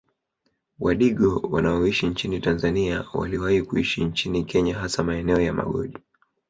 Wadigo 0.79 1.37
wanaoishi 1.51 2.07
nchini 2.07 2.39
Tanzania 2.39 3.05
waliwahi 3.13 3.61
kuishi 3.61 4.05
nchini 4.05 4.43
Kenya 4.43 4.75
hasa 4.75 5.03
maeneo 5.03 5.41
ya 5.41 5.53
Magodi 5.53 5.97